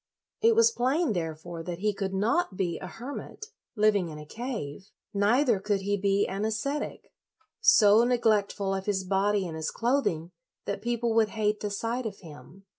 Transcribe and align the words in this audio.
It 0.41 0.55
was 0.55 0.71
plain, 0.71 1.13
therefore, 1.13 1.61
that 1.61 1.77
he 1.77 1.93
could 1.93 2.11
not 2.11 2.57
be 2.57 2.79
a 2.79 2.87
hermit, 2.87 3.45
living 3.75 4.09
in 4.09 4.17
a 4.17 4.25
cave; 4.25 4.89
neither 5.13 5.59
could 5.59 5.81
he 5.81 5.95
be 5.95 6.25
an 6.27 6.43
ascetic, 6.43 7.13
so 7.59 8.03
neglect 8.03 8.51
ful 8.51 8.73
of 8.73 8.87
his 8.87 9.03
body 9.03 9.45
and 9.45 9.55
his 9.55 9.69
clothing 9.69 10.31
that 10.65 10.81
people 10.81 11.13
would 11.13 11.29
hate 11.29 11.59
the 11.59 11.69
sight 11.69 12.07
of 12.07 12.17
him. 12.21 12.65